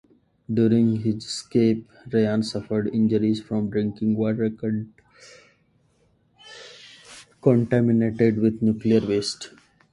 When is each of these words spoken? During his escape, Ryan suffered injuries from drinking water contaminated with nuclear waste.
During 0.51 0.95
his 1.03 1.25
escape, 1.27 1.87
Ryan 2.11 2.41
suffered 2.41 2.87
injuries 2.87 3.39
from 3.39 3.69
drinking 3.69 4.15
water 4.15 4.49
contaminated 7.39 8.39
with 8.39 8.63
nuclear 8.63 9.07
waste. 9.07 9.51